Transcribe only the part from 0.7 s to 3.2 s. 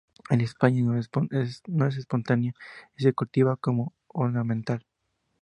no es espontánea y se